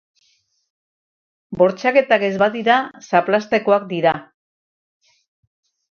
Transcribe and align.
Bortxaketak 1.59 2.25
ez 2.29 2.33
badira, 2.45 2.79
zaplastekoak 3.11 3.89
dira. 3.95 4.19